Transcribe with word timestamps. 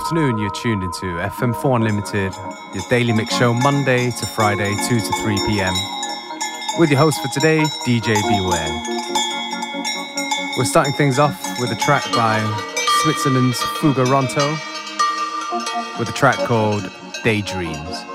afternoon. 0.00 0.38
You're 0.38 0.48
tuned 0.48 0.82
into 0.82 1.04
FM4 1.16 1.76
Unlimited, 1.76 2.32
your 2.74 2.82
daily 2.88 3.12
mix 3.12 3.36
show 3.36 3.52
Monday 3.52 4.10
to 4.10 4.26
Friday, 4.34 4.74
2 4.88 4.98
to 4.98 5.12
3 5.22 5.36
p.m. 5.46 5.74
With 6.78 6.88
your 6.88 6.98
host 6.98 7.20
for 7.20 7.28
today, 7.28 7.58
DJ 7.86 8.14
Beware. 8.26 8.82
We're 10.56 10.64
starting 10.64 10.94
things 10.94 11.18
off 11.18 11.38
with 11.60 11.70
a 11.70 11.76
track 11.76 12.04
by 12.12 12.40
Switzerland's 13.02 13.58
Fugaronto 13.78 14.58
with 15.98 16.08
a 16.08 16.12
track 16.12 16.38
called 16.46 16.90
Daydreams. 17.22 18.09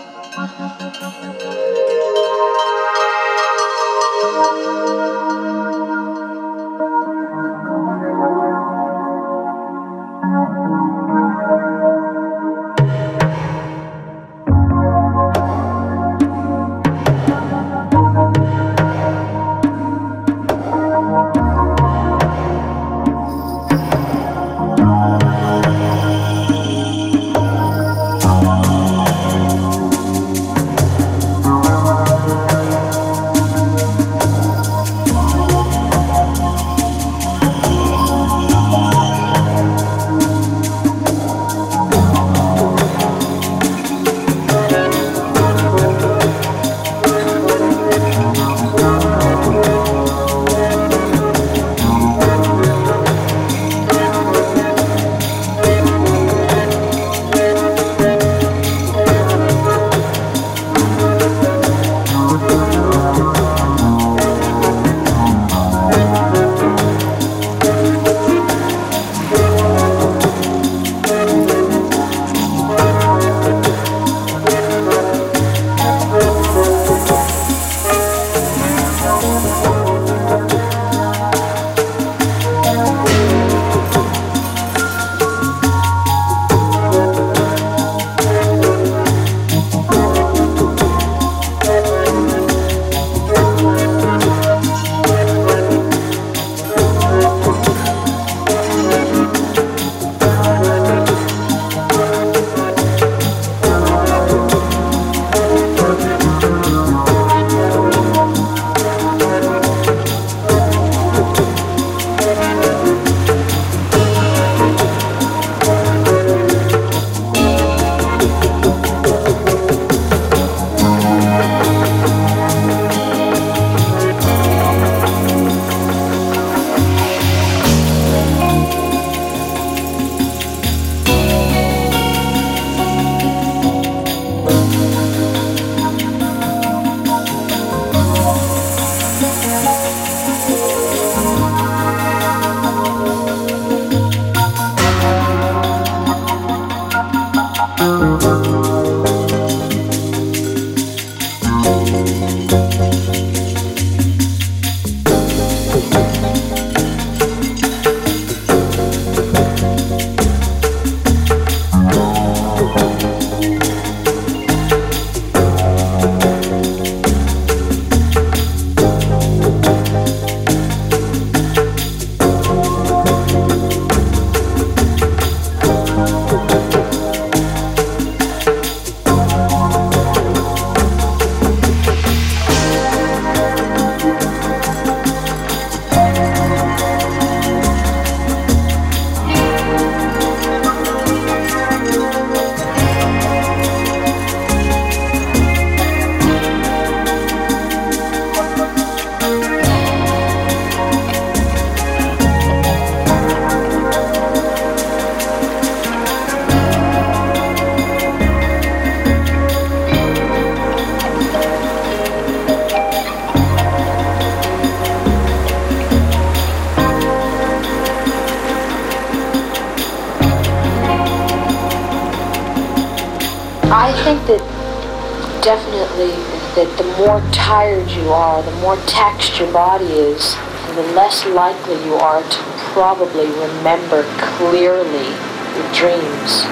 Probably 232.75 233.31
remember 233.39 234.03
clearly 234.35 235.07
your 235.55 235.67
dreams. 235.71 236.43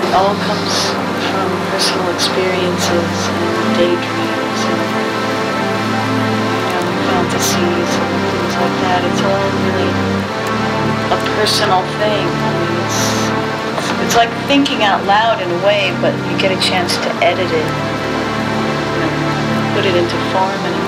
It 0.00 0.12
all 0.16 0.32
comes 0.48 0.72
from 1.28 1.48
personal 1.68 2.08
experiences 2.16 3.12
and 3.28 3.76
daydreams 3.76 4.60
and 4.72 4.80
you 6.64 6.72
know, 6.72 6.84
fantasies 7.12 7.90
and 7.92 8.12
things 8.32 8.54
like 8.56 8.76
that. 8.88 9.00
It's 9.04 9.20
all 9.20 9.48
really 9.68 9.92
a 11.12 11.18
personal 11.36 11.84
thing. 12.00 12.24
I 12.24 12.48
mean, 12.56 12.72
it's, 12.80 13.04
it's, 14.00 14.16
like 14.16 14.32
thinking 14.48 14.80
out 14.80 15.04
loud 15.04 15.44
in 15.44 15.52
a 15.52 15.60
way, 15.60 15.92
but 16.00 16.16
you 16.24 16.40
get 16.40 16.56
a 16.56 16.60
chance 16.64 16.96
to 17.04 17.10
edit 17.20 17.52
it, 17.52 17.68
you 17.68 18.98
know, 19.04 19.12
put 19.76 19.84
it 19.84 19.92
into 19.92 20.16
form 20.32 20.60
and 20.72 20.83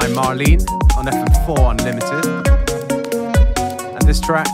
by 0.00 0.06
Marlene 0.06 0.64
on 0.96 1.04
FM4 1.04 1.72
Unlimited. 1.72 2.24
And 3.94 4.08
this 4.08 4.18
track, 4.18 4.46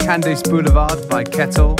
Candice 0.00 0.42
Boulevard 0.42 1.08
by 1.08 1.22
Kettel. 1.22 1.78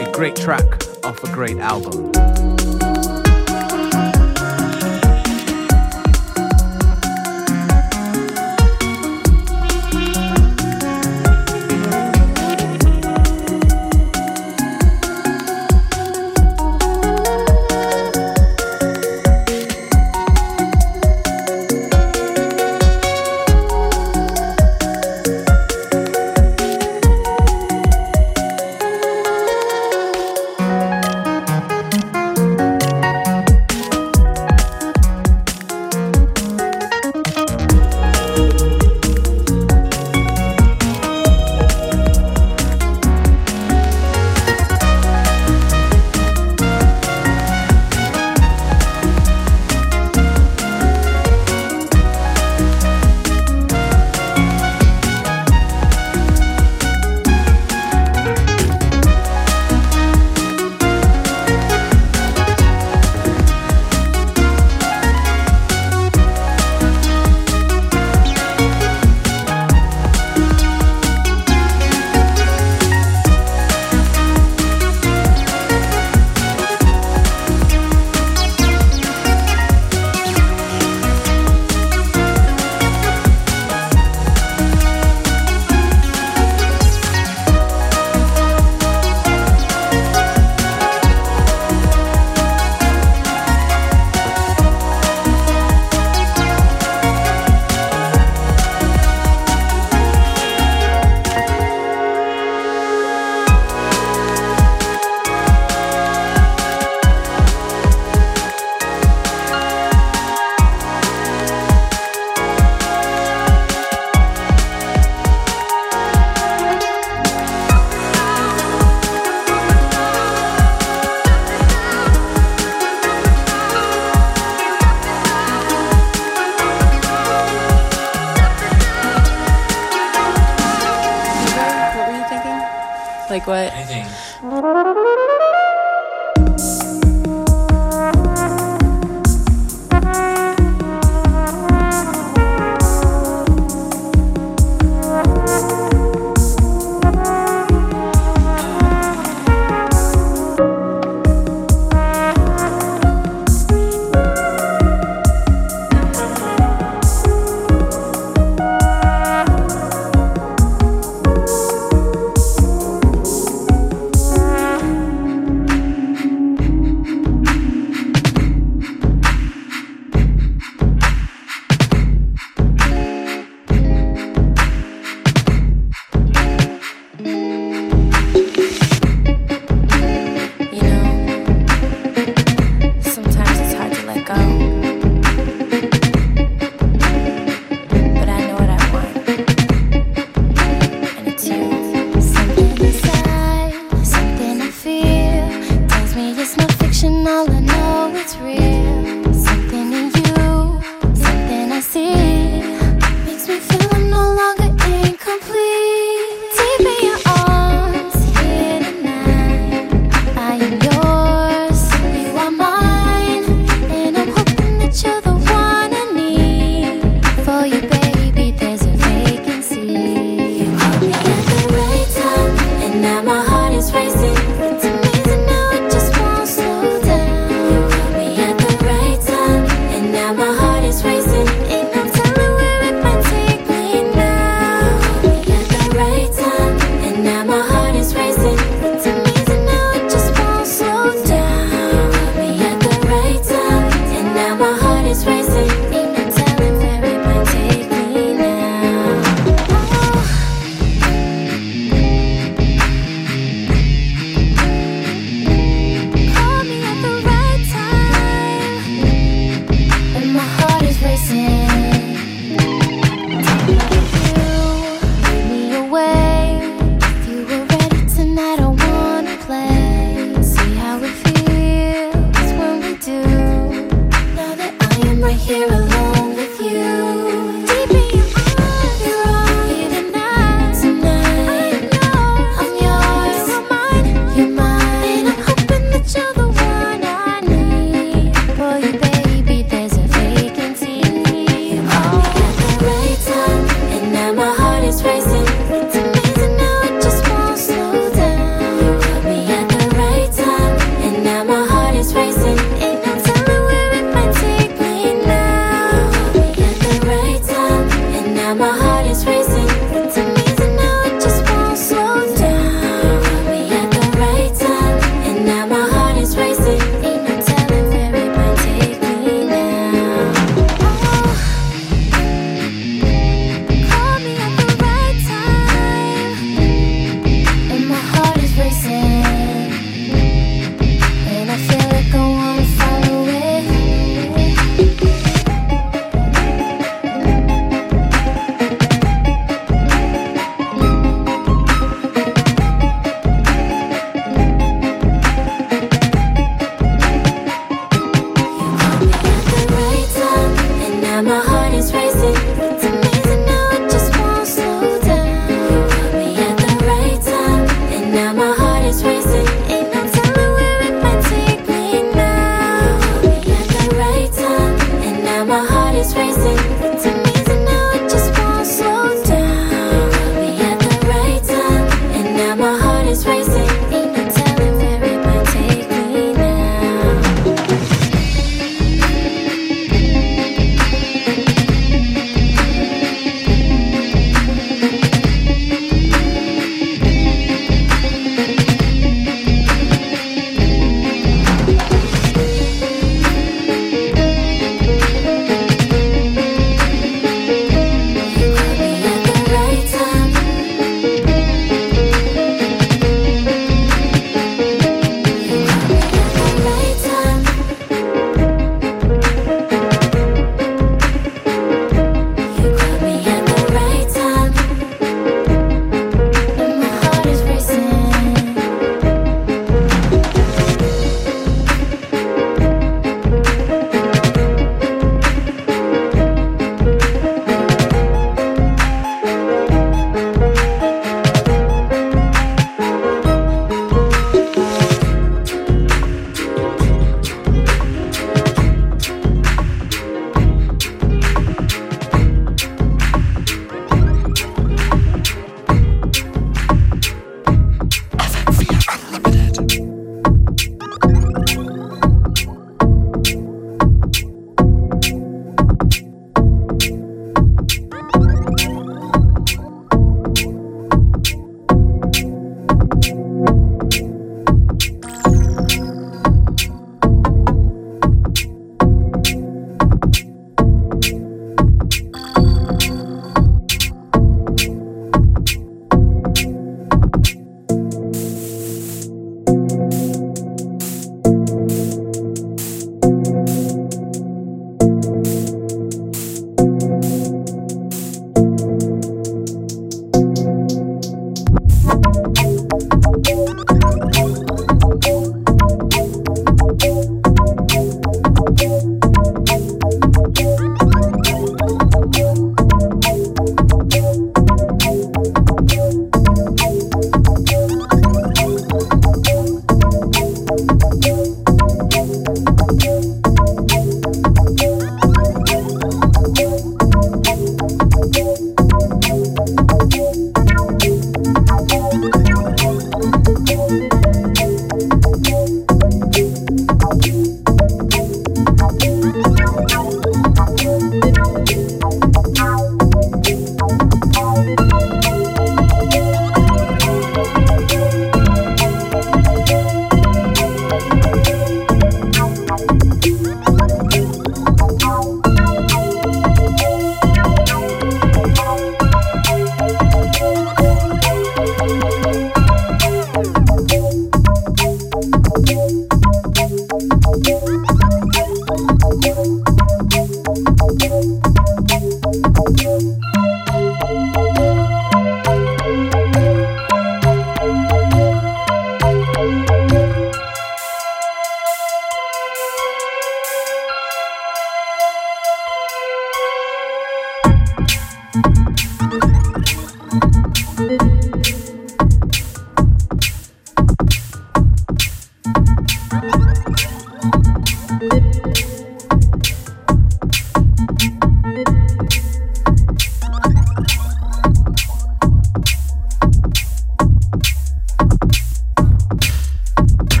A 0.00 0.12
great 0.12 0.36
track 0.36 0.64
off 1.02 1.24
a 1.24 1.32
great 1.32 1.58
album. 1.58 2.51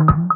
Thank 0.00 0.32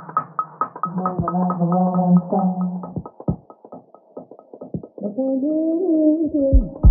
you. 6.34 6.83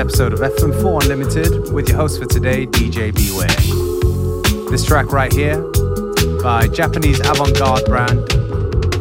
Episode 0.00 0.32
of 0.32 0.38
FM4 0.38 1.02
Unlimited 1.02 1.74
with 1.74 1.90
your 1.90 1.98
host 1.98 2.18
for 2.18 2.24
today, 2.24 2.66
DJ 2.66 3.14
Beware. 3.14 4.70
This 4.70 4.82
track 4.82 5.12
right 5.12 5.30
here 5.30 5.60
by 6.42 6.68
Japanese 6.68 7.20
avant 7.20 7.58
garde 7.58 7.84
brand 7.84 8.18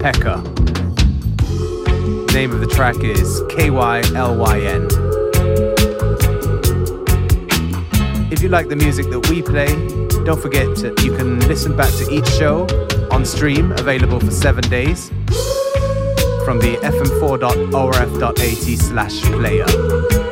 Pekka. 0.02 0.44
name 2.34 2.52
of 2.52 2.60
the 2.60 2.68
track 2.68 2.98
is 2.98 3.42
KYLYN. 3.44 4.90
If 8.30 8.44
you 8.44 8.50
like 8.50 8.68
the 8.68 8.76
music 8.76 9.10
that 9.10 9.30
we 9.30 9.42
play, 9.42 9.68
don't 10.26 10.42
forget 10.42 10.76
to, 10.80 10.94
you 11.02 11.16
can 11.16 11.40
listen 11.48 11.78
back 11.78 11.94
to 11.94 12.12
each 12.12 12.28
show 12.28 12.68
on 13.10 13.24
stream, 13.24 13.72
available 13.72 14.20
for 14.20 14.32
seven 14.32 14.66
days 14.70 15.08
from 16.44 16.60
the 16.60 16.78
fm4.orf.at 16.82 18.80
slash 18.80 19.22
player. 19.22 20.29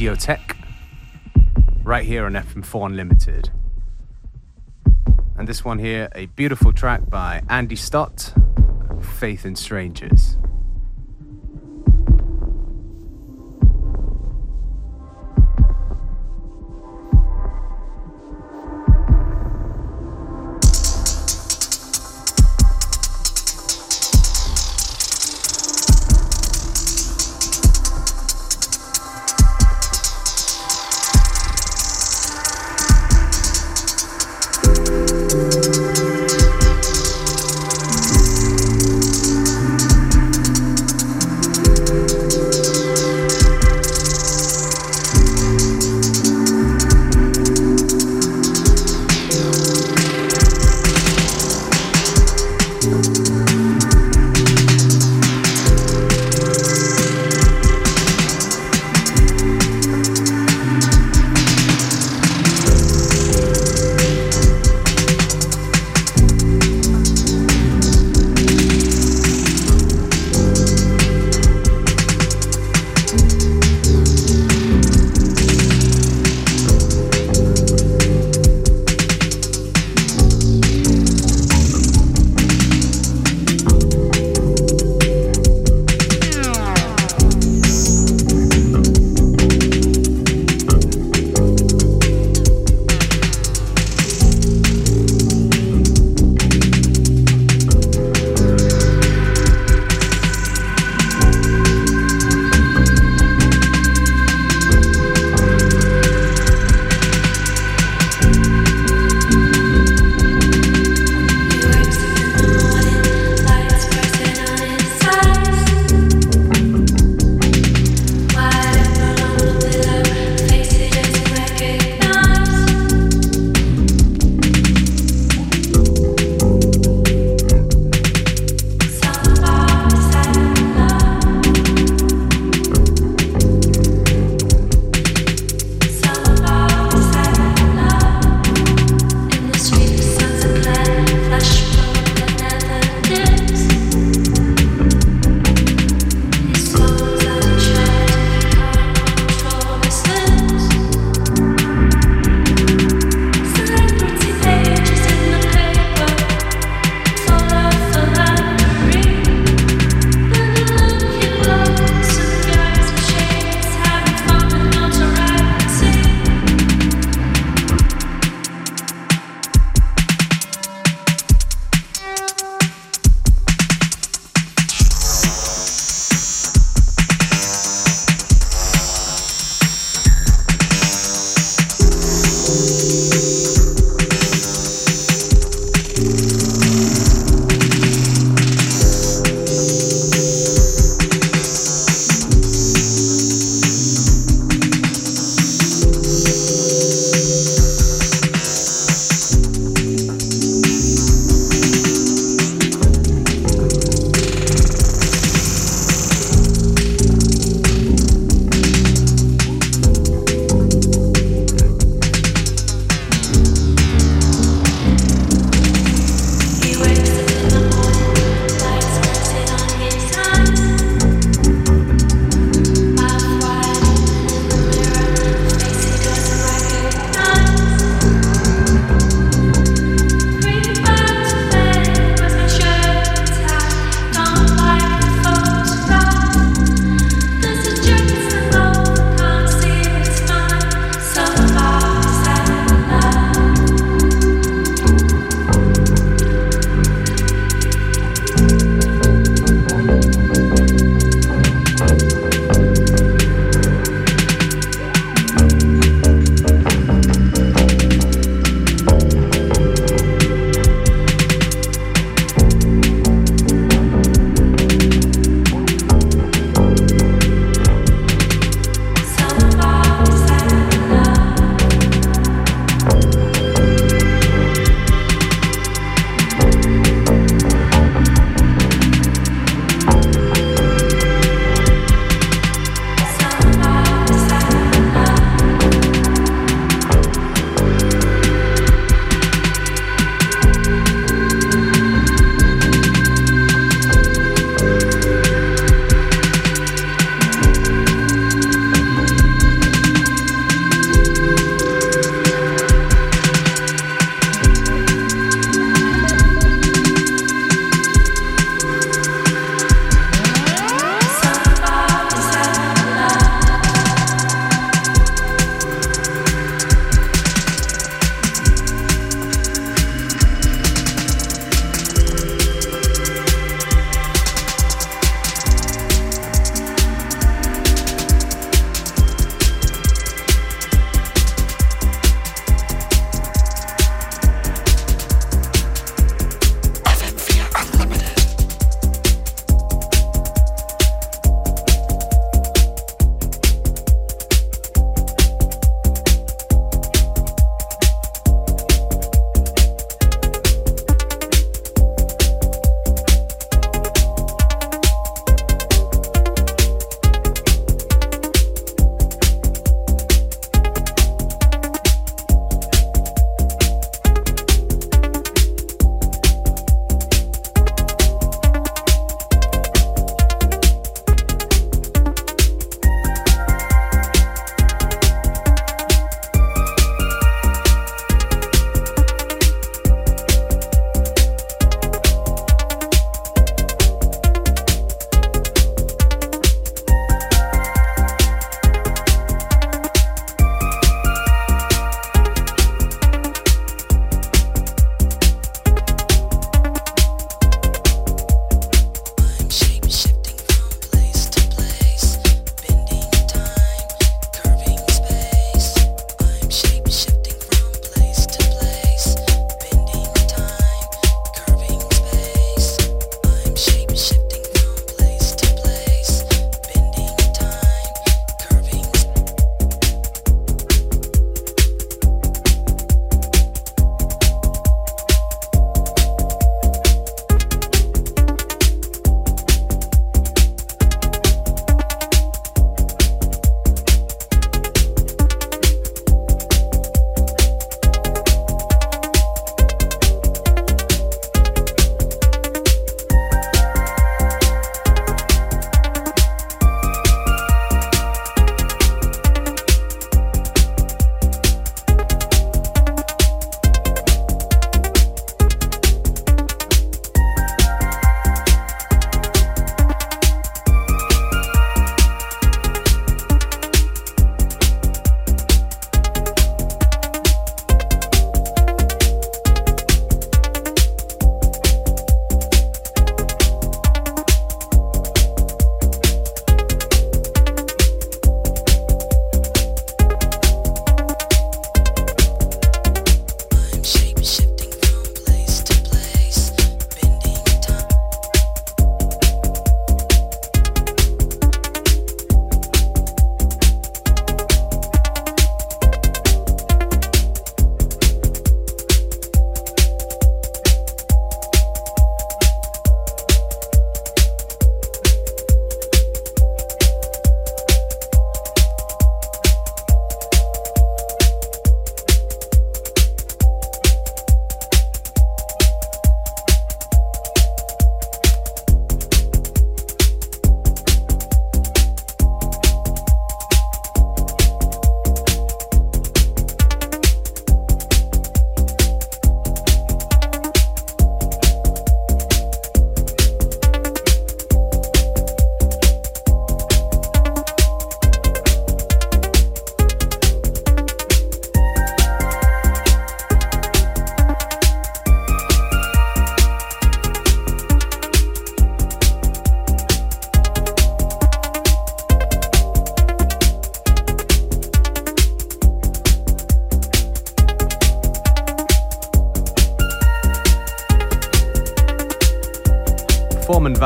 With 0.00 0.18
Idioteque, 0.18 0.56
right 1.82 2.04
here 2.04 2.24
on 2.24 2.32
FM4 2.32 2.86
Unlimited. 2.86 3.50
And 5.36 5.48
this 5.48 5.64
one 5.64 5.78
here, 5.78 6.08
a 6.14 6.26
beautiful 6.26 6.72
track 6.72 7.08
by 7.08 7.42
Andy 7.48 7.76
Stott, 7.76 8.32
Faith 9.18 9.44
in 9.44 9.56
Strangers. 9.56 10.38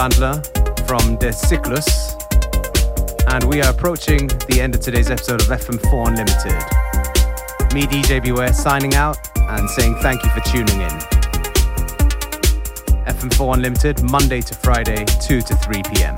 Vandler 0.05 0.37
from 0.87 1.17
De 1.17 1.33
Cyclus, 1.33 2.15
and 3.29 3.43
we 3.45 3.63
are 3.63 3.71
approaching 3.71 4.27
the 4.49 4.59
end 4.61 4.75
of 4.75 4.83
today's 4.83 5.11
episode 5.11 5.41
of 5.41 5.47
FM4 5.47 6.09
Unlimited. 6.09 7.73
Me, 7.73 7.87
DJ 7.87 8.23
Beware, 8.23 8.53
signing 8.53 8.95
out 8.97 9.17
and 9.35 9.71
saying 9.71 9.95
thank 10.03 10.23
you 10.23 10.29
for 10.29 10.41
tuning 10.41 10.79
in. 10.79 10.91
FM4 13.07 13.55
Unlimited, 13.55 14.03
Monday 14.03 14.43
to 14.43 14.55
Friday, 14.55 15.07
2 15.23 15.41
to 15.41 15.57
3 15.57 15.83
p.m. 15.95 16.17